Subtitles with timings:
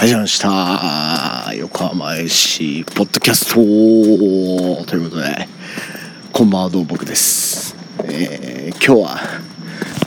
[0.00, 3.54] 始まりました横浜 AC ポッドキャスト。
[4.86, 5.48] ということで
[6.32, 7.74] こんばんはどうも僕です、
[8.04, 9.18] えー今日は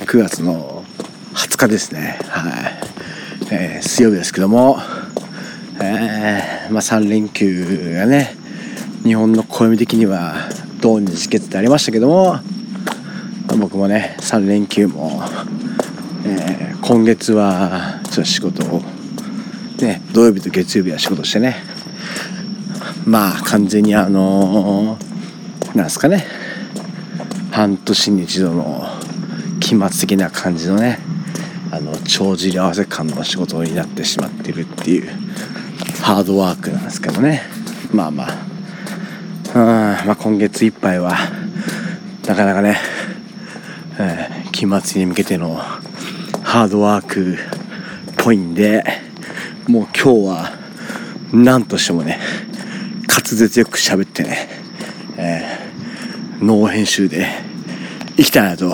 [0.06, 0.86] 9月の
[1.34, 2.20] 20日ですね。
[2.30, 4.80] はい、えー水曜日ですけども
[5.82, 8.34] えーまあ3連休がね
[9.04, 10.48] 日本の暦的には
[10.80, 12.40] 土日月ってありましたけども
[13.60, 15.22] 僕もね3連休も、
[16.26, 18.82] えー今月はちょっと仕事を
[19.84, 21.56] ね土曜日と月曜日は仕事してね。
[23.06, 26.26] まあ完全にあのーなんすかね。
[27.52, 28.88] 半年に一度の
[29.60, 31.00] 期末的な感じのね
[31.72, 35.10] あの帳尻合わせ感の仕事になってしまってるっていう
[36.02, 37.42] ハードワークなんですけどね。
[37.94, 38.52] まあまあ。
[39.54, 41.18] うんまあ今月いっぱいは
[42.26, 42.78] なかなかね、
[44.00, 45.56] えー期末に向けての
[46.44, 47.38] ハードワークっ
[48.18, 48.84] ぽいんで
[49.68, 50.52] もう今日は
[51.34, 52.20] 何としてもね
[53.08, 54.50] 滑舌よく喋ってね、
[55.18, 57.28] えー、ノー編集で
[58.18, 58.74] いきたいなと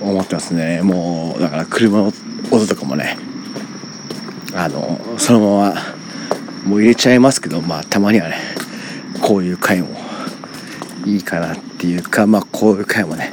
[0.00, 0.82] 思ってますね。
[0.82, 2.12] もうだから車の
[2.50, 3.16] 音とかもね
[4.54, 5.74] あのそのまま
[6.64, 8.36] もう入れちゃいますけどまあたまにはね
[9.20, 9.88] こういう回も
[11.06, 13.32] いいかなっていうかまあこういう回もね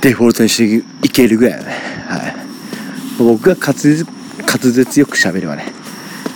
[0.00, 1.72] デフォルトにしていけるぐらいのね。
[2.08, 2.34] はい。
[3.18, 4.04] 僕が滑舌
[4.52, 5.64] 滑舌よく喋ればね。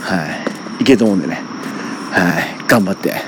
[0.00, 0.26] は
[0.80, 0.82] い。
[0.82, 1.34] いけると思うんでね。
[2.10, 2.68] はい。
[2.68, 3.10] 頑張って。
[3.12, 3.20] はい。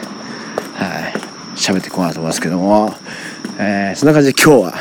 [1.56, 2.94] 喋っていこうかなと思いますけども、
[3.58, 4.74] えーそんな感じで今日は、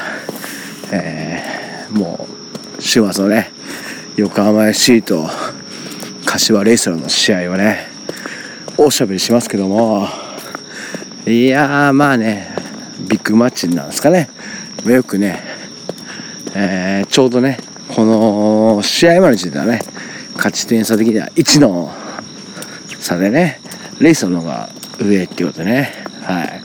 [0.91, 2.28] えーも
[2.78, 3.52] う週末のね
[4.17, 5.28] 横浜 FC と
[6.25, 7.88] 柏レイソルの試合をね
[8.78, 10.08] おしゃべりしますけども。
[11.25, 12.55] いやーまあね
[13.09, 14.30] ビッグマッチなんですかね。
[14.85, 15.44] よくね、
[16.55, 19.81] えーちょうどねこの試合までについてはね
[20.38, 21.91] 勝ち点差的には1の
[22.99, 23.59] 差でね
[23.99, 25.94] レイソルの方が上っていうことね。
[26.23, 26.63] はい。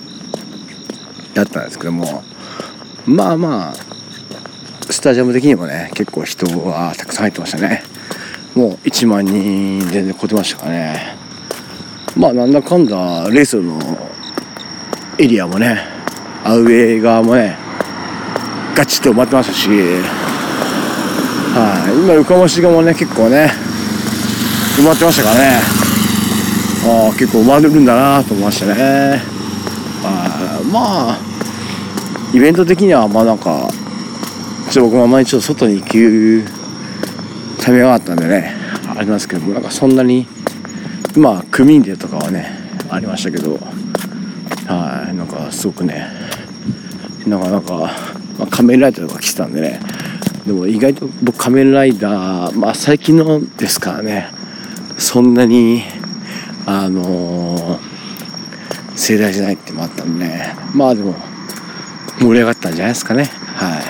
[1.34, 2.22] だったんですけども
[3.06, 3.74] まあまあ
[4.90, 7.82] スタジアム的にもね結構人はたくさん入ってましたね。
[8.54, 11.16] もう1万人全然超えてましたからね。
[12.16, 13.80] まあなんだかんだレイソルの
[15.18, 15.80] エリアもね
[16.44, 17.56] アウェー側もね
[18.74, 19.68] ガチッと埋まってましたし
[21.54, 21.98] はい。
[22.04, 23.50] 今横浜市側もね結構ね
[24.78, 25.60] 埋まってましたからね。
[26.84, 29.20] ああ結構埋まるんだなと思いましたね。
[30.04, 31.18] あまあ
[32.34, 33.68] イベント的にはまあなんか
[34.70, 36.44] ちょっと僕もあんまりちょっと外に行く
[37.62, 38.54] ためがあったんでね
[38.96, 40.26] ありますけどもなんかそんなに
[41.16, 42.50] まあ区民デーとかはね
[42.90, 43.58] ありましたけど
[44.66, 45.14] はい。
[45.14, 46.08] なんかすごくね
[47.26, 47.74] なかなか、
[48.38, 49.80] まあ、仮面ライダーとか来てたんでね
[50.46, 54.30] でも意外と僕仮面ライダーまあ最近のですからね。
[54.98, 55.82] そんなに
[56.66, 57.92] あのー
[58.94, 60.26] 盛大じゃないってもあったんで。
[60.26, 61.14] ねまあでも
[62.20, 63.24] 盛り上がったんじゃないですかね。
[63.56, 63.82] はい。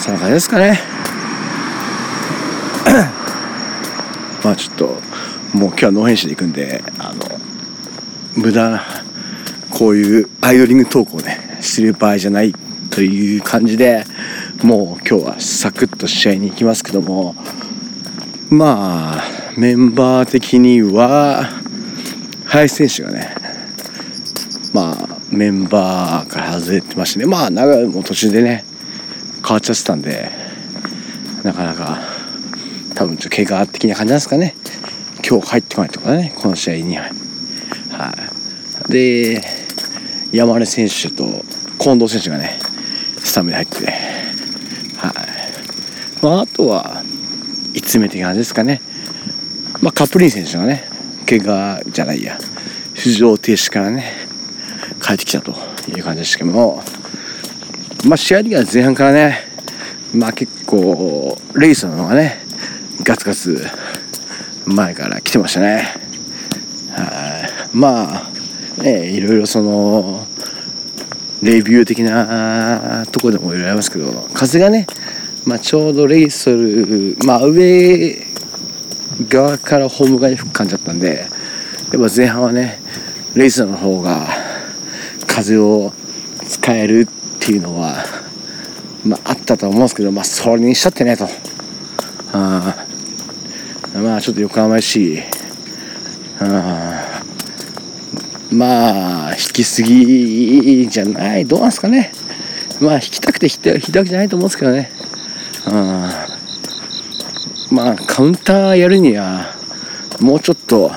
[0.00, 0.80] そんな感じですかね。
[4.42, 4.86] まあちょっと
[5.52, 7.40] もう今日はノー編集でいくんであの
[8.36, 8.82] 無駄な
[9.70, 12.54] こういうアイドリングトークをねしてる場合じゃない
[12.90, 14.04] という感じで
[14.62, 17.34] もう今日はサクッと試合に行きますけども
[18.48, 19.22] まあ
[19.56, 21.48] メンバー的には
[22.46, 23.34] 林選手がね
[24.72, 28.64] まあメンバーから外れてましてねまあ長いも途中でね
[29.44, 30.30] 変わっちゃってたんで
[31.42, 31.98] なかなか
[32.94, 34.54] 多分ちょっと怪我的な感じなんですかね。
[35.28, 36.96] 今日入ってこないってことだねこの試合に。
[36.96, 38.14] はは
[38.88, 38.92] い。
[38.92, 39.42] で
[40.30, 41.24] 山根選手と
[41.80, 42.58] 近藤選手がね
[43.18, 44.11] スタメン入ってはい
[46.22, 47.02] まああとは
[47.74, 48.80] 5つ目的な感じですかね。
[49.80, 50.84] まあカプリン選手がね
[51.28, 52.38] 怪我じゃないや。
[52.94, 54.12] 出場停止からね
[55.02, 55.52] 帰ってきたと
[55.88, 56.82] いう感じでしたけども。
[58.06, 59.38] まあ試合的には前半からね
[60.14, 62.38] まあ結構レイソの方がね
[63.02, 63.66] ガツガツ
[64.66, 65.94] 前から来てましたね。
[66.90, 67.76] はい。
[67.76, 68.28] ま
[68.78, 70.26] あねいろいろその
[71.42, 74.86] レビュー的なところでもいろいろありますけど風がね、
[75.44, 78.16] まあ、ちょうどレイソルまあ上
[79.28, 81.26] 側からホーム側に吹く感じだったんで
[81.92, 82.80] やっぱ前半はね
[83.34, 84.28] レイソルの方が
[85.26, 85.92] 風を
[86.48, 88.04] 使えるっていうのは、
[89.04, 91.26] まあ、あったと思うんですけど、まあ、それにしたってねと。
[92.34, 92.86] あ
[93.94, 95.22] まあちょっと横浜しい
[96.40, 97.24] あ
[98.50, 101.46] まあ引きすぎじゃない。
[101.46, 102.12] どうなんですかね。
[102.80, 105.01] まあ引きたくて引いた引いたわけじゃないと思うんですけどね。
[105.66, 106.32] うん。
[107.76, 109.46] まあカウンターやるには
[110.20, 110.90] もうちょっと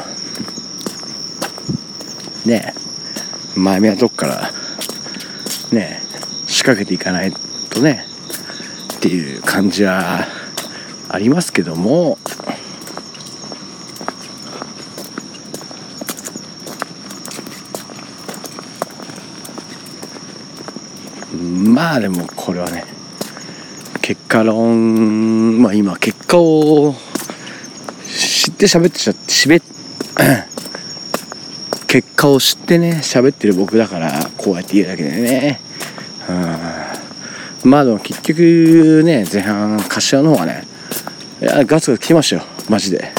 [2.45, 2.73] ね
[3.55, 4.51] え前目はどっから
[5.71, 7.31] ねえ仕掛けていかない
[7.69, 8.05] とね
[8.97, 10.25] っていう感じは
[11.09, 12.17] ありますけども。
[21.75, 22.94] まあでもこれはね
[24.05, 26.93] 結果論まあ今結果を
[28.07, 29.59] 知って喋ってしゃしべ
[31.87, 35.59] 結果を知ってね喋ってる僕だからこうやって言うだけでね。
[37.63, 37.71] うん。
[37.71, 40.67] まあでも結局ね前半柏の方がね
[41.41, 42.43] いやガツガツ来てましたよ。
[42.69, 43.11] マジで。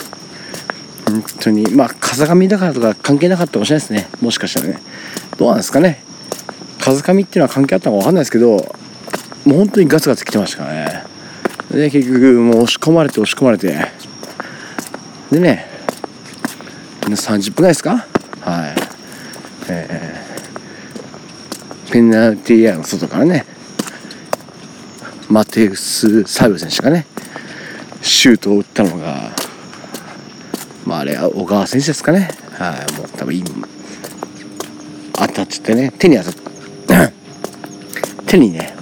[1.04, 1.68] 本当に。
[1.74, 4.08] まあ風上だからとか関係なかったかもしれないですね。
[4.20, 4.78] もしかしたらね。
[5.36, 6.04] どうなんですかね。
[6.78, 8.72] 風上っていうのは関係あったのか分かんないですけど
[9.46, 11.04] もう本当にガツガツ来てましたからね。
[11.70, 13.74] で結局もう押し込まれて押し込まれて。
[15.30, 15.66] でね
[17.02, 18.06] 30分ぐらいですか？
[18.40, 18.74] はい。
[19.68, 23.44] えー、ペナルティーエリアの外からね
[25.28, 27.06] マテウス・サビオ選手がね
[28.02, 29.30] シュートを打ったのが
[30.84, 32.30] まああれは小川選手ですかね。
[32.52, 33.42] はいもう多分
[35.12, 37.12] 当たっちゃってね手に当たっ
[38.26, 38.75] 手にね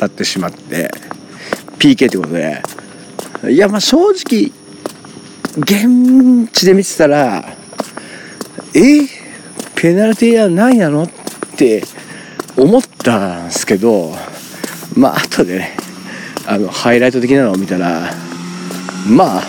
[0.00, 0.90] たってしまって
[1.78, 2.62] PK ってことで。
[3.50, 4.52] いやまあ正直
[5.56, 7.42] 現地で見てたら
[8.74, 9.06] え
[9.74, 11.10] ペナルティーは何なのっ
[11.56, 11.82] て
[12.56, 14.12] 思ったんですけど
[14.94, 15.76] まあ後でね
[16.46, 18.12] あのハイライト的なのを見たら
[19.08, 19.42] まあ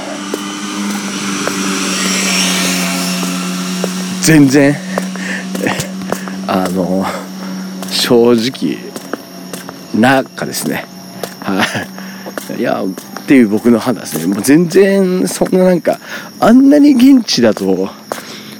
[4.21, 4.73] 全然
[6.47, 7.03] あの
[7.89, 8.90] 正直
[9.95, 10.85] なかですね。
[11.41, 11.63] は
[12.57, 12.59] い。
[12.59, 14.33] いやっていう僕の判断ですね。
[14.33, 15.99] もう全然そんななんか
[16.39, 17.89] あんなに現地だと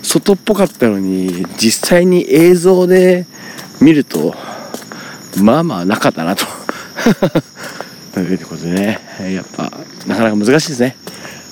[0.02, 3.26] 外っぽかったのに実際に映像で
[3.80, 4.36] 見ると
[5.42, 6.46] まあまあなかったなと。
[8.14, 9.00] ということでね。
[9.34, 9.72] やっぱ
[10.06, 10.96] なかなか難しいですね。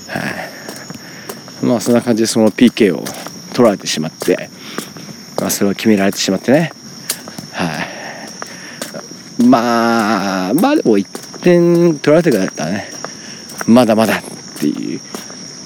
[0.07, 1.65] はい。
[1.65, 3.03] まあそんな感じでその PK を
[3.53, 4.49] 取られてしまって、
[5.39, 6.71] まあ、それを決められてしまってね。
[7.51, 7.88] はい。
[9.43, 12.89] まあまあでも1点取られてからだったらね。
[13.67, 14.21] まだまだっ
[14.59, 14.99] ていう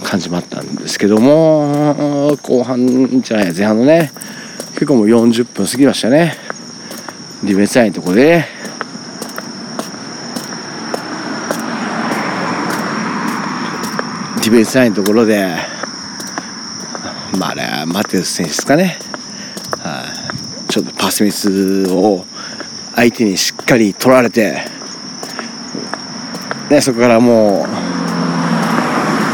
[0.04, 4.12] 感じもあったんですけども後半じゃない前半のね
[4.74, 6.36] 結構もう40分過ぎましたね。
[7.44, 8.46] ディフェンスラインのところで、
[14.38, 15.56] ディフェンスラインのところで。
[17.38, 18.98] まああれはマテウス選手ですかね、
[20.70, 22.26] ちょっとパスミスを
[23.04, 24.62] 相手にしっかり取られて、
[26.70, 27.66] ね、そこからも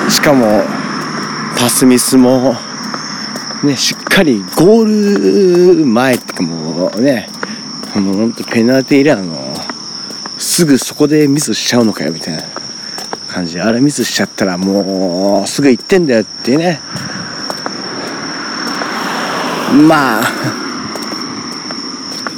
[0.07, 0.63] うしかも
[1.55, 2.55] パスミスも、
[3.63, 7.29] ね、しっかりゴール前ってかもうね
[7.95, 9.35] もう本当ペナルティーエリアの
[10.39, 12.41] すぐそこでミスしちゃうのかよみたいな
[13.27, 13.53] 感じ。
[13.53, 16.79] であれミスしちゃったらもうすぐ1点だよっていうね。
[19.87, 20.23] まあ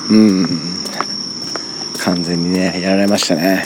[0.09, 0.70] うん。
[2.05, 3.65] 完全にねやられましたね。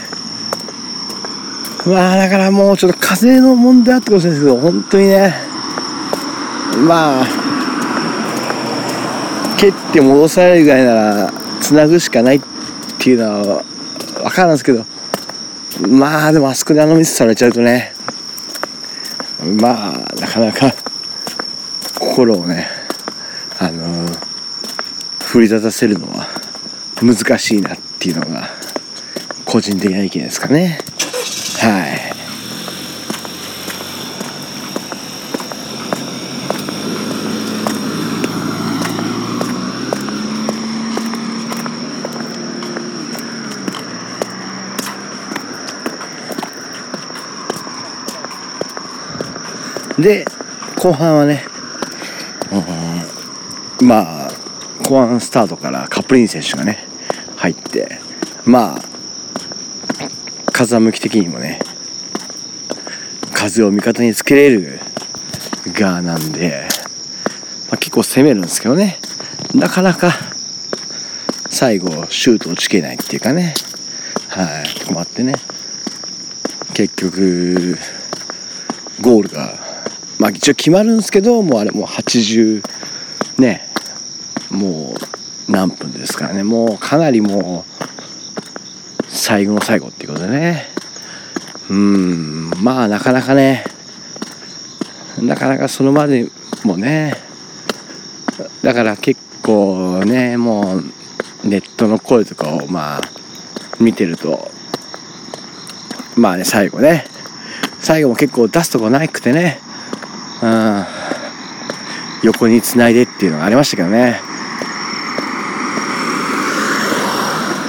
[1.86, 5.34] まあだからもうちょっと風の問題あってことですけど本当にね。
[6.88, 7.26] まあ
[9.58, 12.42] 蹴って戻されるぐらいならつなぐしかないっ
[13.00, 13.64] ていうのは
[14.24, 14.86] 分かるんですけど
[15.88, 17.94] まあでもあそこであのミスされちゃうとね
[19.60, 20.74] まあなかなか
[21.98, 22.68] 心をね
[23.58, 24.20] あのー、
[25.24, 26.28] 奮い立たせるのは
[27.02, 28.50] 難しいなってていうのが
[29.46, 30.78] 個人的な意見ですかね。
[31.60, 31.88] は
[49.98, 50.02] い。
[50.02, 50.26] で
[50.76, 51.44] 後半はね、
[53.82, 54.32] うん、まあ
[54.88, 56.85] 後半スタートからカップリン選手がね
[57.46, 58.00] 入って
[58.44, 58.82] まあ
[60.52, 61.60] 風向き的にもね
[63.34, 64.80] 風を味方につけれる
[65.74, 66.68] 側なんで、
[67.70, 68.98] まあ、結構攻めるんですけどね。
[69.54, 70.12] なかなか
[71.50, 73.54] 最後シュートをつけないっていうかね。
[74.30, 75.36] はいとこもあってね。
[76.74, 77.78] 結局
[79.02, 79.54] ゴールが
[80.18, 82.64] まあ一応決まるんですけどもうあれもう80
[83.38, 83.68] ね
[84.50, 85.15] もう
[85.48, 86.44] 何分ですからね。
[86.44, 90.68] もうかなりもう最後の最後っていうことでね。
[91.70, 92.52] うん。
[92.62, 93.64] まあなかなかね。
[95.22, 96.30] なかなかそのまで
[96.64, 97.16] もね。
[98.64, 103.02] だから結構ねもうネットの声とかをまあ
[103.80, 104.52] 見てると。
[106.16, 107.06] まあね最後ね。
[107.80, 109.60] 最後も結構出すとこなくてね。
[110.42, 110.86] うん。
[112.24, 114.20] 横につないでっていうのがありましたけどね。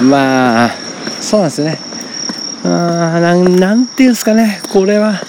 [0.01, 0.71] まあ
[1.21, 1.79] そうなんですね。
[2.63, 4.61] あなんなんていうんですかね。
[4.71, 5.21] これは。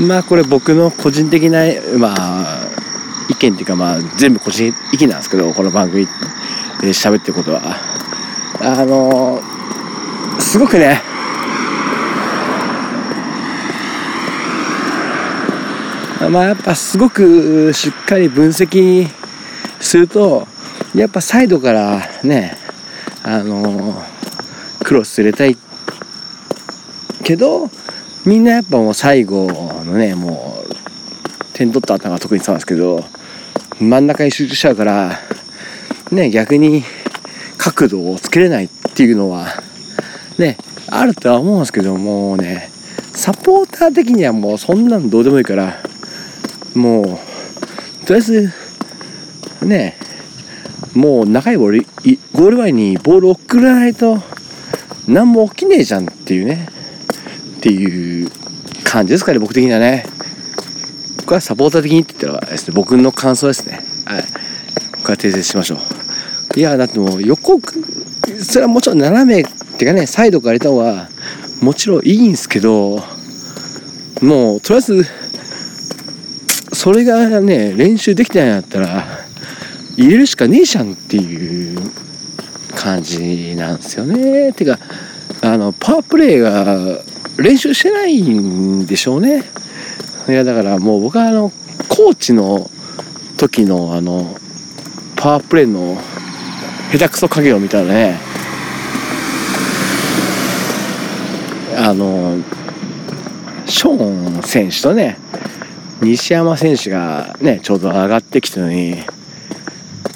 [0.00, 1.60] まあこれ僕の個人的な
[1.98, 2.68] まあ
[3.28, 6.06] 意見っていうかまあ全部個人意見なんですけどこの番組
[6.80, 7.60] で喋ってることは。
[8.60, 9.40] あの
[10.38, 11.00] すごくね
[16.30, 19.06] まあやっぱすごくしっかり分析
[19.80, 20.46] すると
[20.94, 22.56] やっぱサイドからね
[23.26, 23.94] あの
[24.84, 25.56] クロス入れたい
[27.24, 27.70] けど
[28.26, 29.46] みんなやっぱもう最後
[29.82, 30.74] のねもう
[31.54, 33.02] 点取った後が特にそうなんですけど
[33.80, 35.18] 真ん中に集中しちゃうから
[36.12, 36.82] ね逆に
[37.56, 39.46] 角度をつけれないっていうのは
[40.38, 40.58] ね
[40.90, 42.68] あるとは思うんですけどもうね
[43.14, 45.78] サポーター的にはもうそんなんどうでもいいから
[46.74, 47.20] も
[48.02, 48.52] うとりあえず
[49.62, 49.96] ね
[50.94, 51.82] もう長いボール
[52.32, 54.18] ゴール前にボール送らないと
[55.08, 56.68] 何も起きねえじゃんっていうね。
[57.58, 58.30] っていう
[58.84, 60.06] 感じですかね僕的にはね。
[61.24, 63.80] これはサポーター的にって言ったらですね僕の感想ですね。
[64.06, 64.22] はい。
[64.22, 66.58] これは訂正しましょう。
[66.58, 67.60] いやだってもう横
[68.38, 71.08] それはもちろん斜めっていうかねサイドから入れた方が
[71.60, 73.02] もちろんいいんですけど
[74.22, 75.06] もうとりあえず
[76.72, 79.23] それがね練習できてないんだったら
[79.96, 81.78] 入れるしかねえじゃんっていう
[82.74, 84.52] 感じなんですよね。
[84.52, 84.78] てか
[85.42, 87.02] あのパワープレイが
[87.36, 89.44] 練習してないんでしょうね。
[90.28, 91.50] いやだからもう僕はあの
[91.88, 92.70] コーチの
[93.36, 94.36] 時のあの
[95.16, 95.96] パワープレイの
[96.92, 98.18] 下手くそ影を見たらね
[101.76, 102.38] あの
[103.66, 105.18] ショーン選手とね
[106.00, 108.96] 西山選手がねちょうど上がってきたのに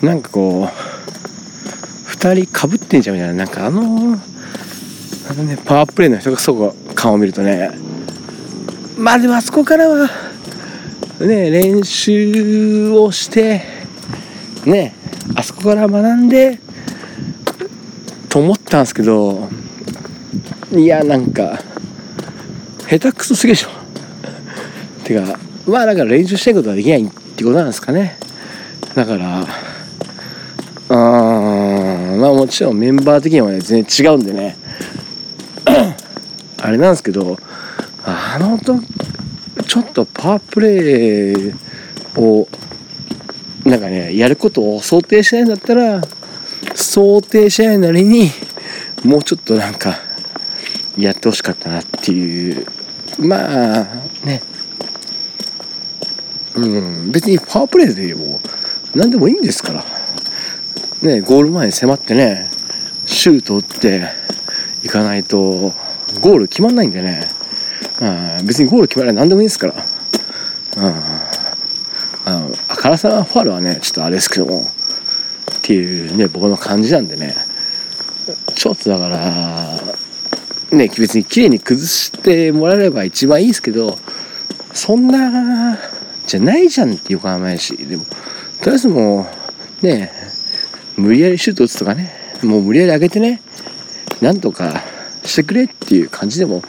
[0.02, 3.34] なんかこう2人かぶってんじゃんみたいな。
[3.34, 4.18] なんかあの
[5.30, 7.70] あのねパワープレイの人がそう顔を見るとね。
[8.96, 10.08] まあでもあそこからは
[11.20, 13.62] ね練習をして
[14.64, 14.94] ね
[15.34, 16.58] あそこから学んで
[18.28, 19.48] と思ったんですけど
[20.72, 21.58] いやなんか
[22.88, 23.68] 下手くそすぎでしょ。
[25.04, 28.16] てかまあだから練習したいことはできないってことなんですかね。
[28.94, 29.46] だから
[32.18, 34.56] まあもちろんメンバー的にはね全然違うんでね。
[36.60, 37.38] あれなんですけど
[38.04, 38.80] あのと
[39.66, 41.54] ちょっとパワープレイ
[42.16, 42.48] を
[43.64, 46.02] なんかねやることを想定しないんだったら
[46.74, 48.30] 想定しないなりに
[49.04, 49.98] もうちょっとなんか
[50.96, 52.66] やってほしかったなっていう。
[53.18, 53.86] まあ
[54.24, 54.42] ね。
[56.56, 58.40] うん別にパワープレイでも
[58.94, 59.97] 何でもいいんですから。
[61.02, 62.50] ねゴール前に迫ってね
[63.06, 64.08] シュート打って
[64.84, 65.72] いかないと
[66.20, 67.28] ゴール決まんないんでね、
[68.40, 69.74] うん、別にゴール決まらない何でもいいですから、
[70.76, 70.94] うん、
[72.26, 77.48] あのあからさまファールはねちょっとあれですけどもっていうね僕の感じなんでね。
[78.54, 79.80] ちょっとだから
[80.76, 83.96] ね別に綺麗に崩してもらえれば一番いいですけど
[84.72, 85.78] そんな
[86.26, 88.04] じゃないじゃんっていう考えしでも
[88.60, 89.26] とりあえずも
[89.82, 90.12] うね
[90.98, 92.12] 無理やりシュート打つとかね。
[92.42, 93.40] もう無理やり上げてね。
[94.20, 94.82] なんとか
[95.24, 96.62] してくれっていう感じでも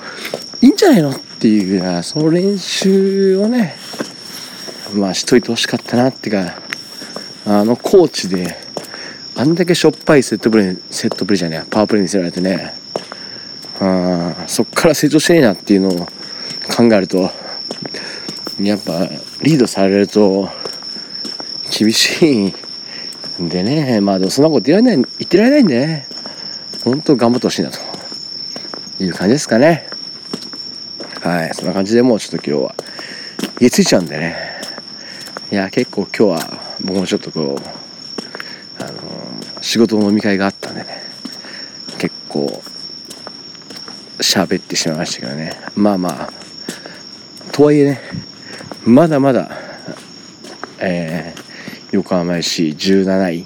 [0.61, 3.75] いいんじゃないのっていうその練習をね。
[4.93, 6.61] まあしといてほしかったなっていうか
[7.45, 8.55] あのコーチで
[9.35, 12.73] あんだけしょっぱいセットプレーセットプレーじゃねえパワープレーにせられてね。
[13.79, 16.05] あそっから成長してねえなっていうのを
[16.75, 17.31] 考えると
[18.59, 19.07] やっぱ
[19.41, 20.49] リードされると
[21.71, 22.53] 厳しい
[23.47, 26.07] でねまあでもそんなこと言られない言ってられないんでね。
[26.83, 27.79] 本当頑張ってほしいなと。
[29.01, 29.87] いう感じですかね。
[31.21, 31.53] はい。
[31.53, 32.75] そんな感じでもうちょっと今日は
[33.61, 34.35] 家ついちゃうんでね。
[35.51, 41.01] いや結構今日は僕もちょっとこうあの仕事の飲み会があったんでね。
[41.97, 42.61] 結構
[44.19, 45.53] 喋ってしまいましたけどね。
[45.75, 46.29] まあまあ
[47.51, 48.01] とはいえね
[48.85, 49.49] まだまだ
[50.79, 51.38] えー、
[51.91, 53.45] 横浜市17位、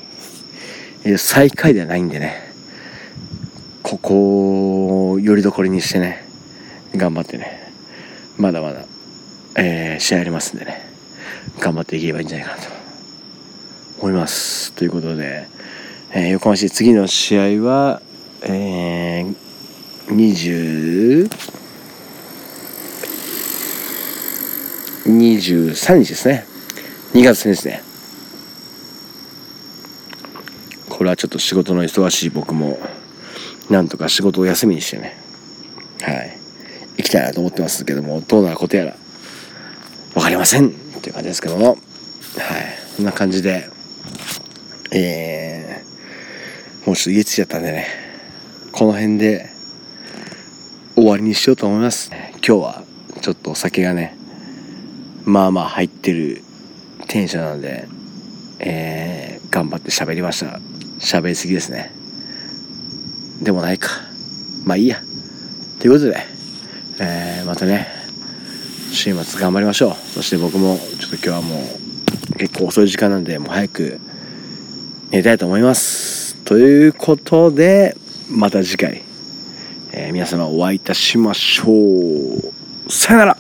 [1.06, 2.52] え、最下位ではないんでね。
[3.84, 6.26] ここをよりどころにしてね
[6.96, 7.72] 頑張ってね。
[8.38, 8.86] まだまだ、
[9.56, 10.82] えー、試合ありますんでね。
[11.60, 12.70] 頑張っていければいいんじゃないかなと。
[14.00, 14.74] 思います。
[14.74, 15.48] ということで、
[16.12, 18.02] えー、横浜市次の試合は
[18.46, 19.36] えー、
[20.08, 21.30] 20
[25.06, 26.46] 23日ですね。
[27.14, 27.93] 2月ですね。
[31.14, 32.80] これはちょっと仕事の忙しい僕も
[33.70, 35.16] なんとか仕事を休みにしてね。
[36.02, 36.38] はい。
[36.98, 38.96] 行きたいなと思ってますけどもどうなることやら
[40.14, 41.68] 分かりませんっていう感じですけども。
[41.68, 41.78] はい。
[42.98, 43.70] こんな感じで
[44.92, 47.86] えー、もうちょっと家着いちゃったんでね。
[48.72, 49.50] この辺で
[50.96, 52.10] 終わりにしようと思います。
[52.46, 52.84] 今日は
[53.22, 54.18] ちょっとお酒がね
[55.26, 56.42] まあまあ入ってる
[57.08, 57.88] テンションなので
[58.58, 60.73] えー、頑張って喋りました。
[61.00, 61.92] 喋りすぎですね。
[63.42, 63.90] でもないか。
[64.64, 65.02] まあいいや。
[65.80, 66.18] ということで、
[67.00, 67.88] えー、またね
[68.92, 69.96] 週末頑張りましょう。
[70.14, 71.62] そして僕もちょっと今日はも
[72.32, 74.00] う結構遅い時間なんでもう早く
[75.10, 76.36] 寝たいと思います。
[76.46, 77.98] ということで
[78.30, 79.02] また次回、
[79.92, 82.92] えー、皆様お会いいたしましょう。
[82.92, 83.33] さよなら。